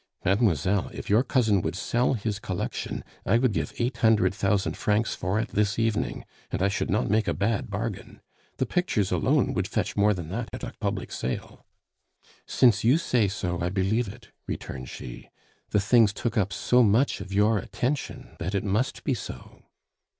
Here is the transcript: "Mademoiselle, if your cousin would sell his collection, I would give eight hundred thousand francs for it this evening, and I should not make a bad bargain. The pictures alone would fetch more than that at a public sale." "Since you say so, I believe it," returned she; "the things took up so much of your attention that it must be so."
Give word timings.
"Mademoiselle, 0.25 0.89
if 0.95 1.11
your 1.11 1.21
cousin 1.21 1.61
would 1.61 1.75
sell 1.75 2.15
his 2.15 2.39
collection, 2.39 3.03
I 3.23 3.37
would 3.37 3.51
give 3.53 3.71
eight 3.77 3.97
hundred 3.97 4.33
thousand 4.33 4.75
francs 4.75 5.13
for 5.13 5.39
it 5.39 5.49
this 5.49 5.77
evening, 5.77 6.25
and 6.49 6.59
I 6.59 6.69
should 6.69 6.89
not 6.89 7.07
make 7.07 7.27
a 7.27 7.35
bad 7.35 7.69
bargain. 7.69 8.19
The 8.57 8.65
pictures 8.65 9.11
alone 9.11 9.53
would 9.53 9.67
fetch 9.67 9.95
more 9.95 10.15
than 10.15 10.29
that 10.29 10.49
at 10.53 10.63
a 10.63 10.73
public 10.79 11.11
sale." 11.11 11.67
"Since 12.47 12.83
you 12.83 12.97
say 12.97 13.27
so, 13.27 13.59
I 13.61 13.69
believe 13.69 14.07
it," 14.07 14.29
returned 14.47 14.89
she; 14.89 15.29
"the 15.69 15.79
things 15.79 16.13
took 16.13 16.35
up 16.35 16.51
so 16.51 16.81
much 16.81 17.21
of 17.21 17.31
your 17.31 17.59
attention 17.59 18.35
that 18.39 18.55
it 18.55 18.63
must 18.63 19.03
be 19.03 19.13
so." 19.13 19.65